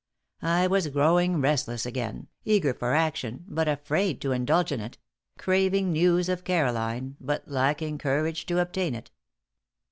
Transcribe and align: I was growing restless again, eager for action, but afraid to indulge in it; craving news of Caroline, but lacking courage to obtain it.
I 0.41 0.65
was 0.65 0.87
growing 0.87 1.41
restless 1.41 1.85
again, 1.85 2.27
eager 2.43 2.73
for 2.73 2.95
action, 2.95 3.45
but 3.47 3.67
afraid 3.67 4.19
to 4.21 4.31
indulge 4.31 4.71
in 4.71 4.79
it; 4.79 4.97
craving 5.37 5.91
news 5.91 6.27
of 6.27 6.43
Caroline, 6.43 7.17
but 7.21 7.47
lacking 7.47 7.99
courage 7.99 8.47
to 8.47 8.57
obtain 8.59 8.95
it. 8.95 9.11